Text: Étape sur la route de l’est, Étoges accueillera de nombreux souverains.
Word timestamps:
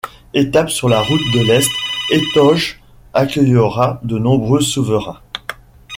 Étape 0.33 0.71
sur 0.71 0.89
la 0.89 0.99
route 0.99 1.31
de 1.31 1.41
l’est, 1.41 1.69
Étoges 2.09 2.81
accueillera 3.13 3.99
de 4.03 4.17
nombreux 4.17 4.61
souverains. 4.61 5.19